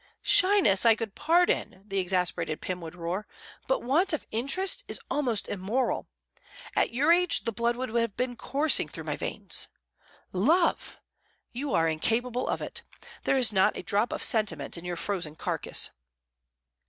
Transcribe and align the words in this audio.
"Shyness 0.23 0.83
I 0.83 0.95
could 0.95 1.13
pardon," 1.13 1.83
the 1.85 1.99
exasperated 1.99 2.59
Pym 2.59 2.81
would 2.81 2.95
roar; 2.95 3.27
"but 3.67 3.83
want 3.83 4.13
of 4.13 4.25
interest 4.31 4.83
is 4.87 4.99
almost 5.11 5.47
immoral. 5.47 6.07
At 6.75 6.91
your 6.91 7.11
age 7.13 7.41
the 7.43 7.51
blood 7.51 7.75
would 7.75 7.89
have 7.93 8.17
been 8.17 8.35
coursing 8.35 8.87
through 8.87 9.03
my 9.03 9.15
veins. 9.15 9.67
Love! 10.33 10.97
You 11.51 11.75
are 11.75 11.87
incapable 11.87 12.47
of 12.47 12.63
it. 12.63 12.81
There 13.25 13.37
is 13.37 13.53
not 13.53 13.77
a 13.77 13.83
drop 13.83 14.11
of 14.11 14.23
sentiment 14.23 14.75
in 14.75 14.85
your 14.85 14.97
frozen 14.97 15.35
carcass." 15.35 15.91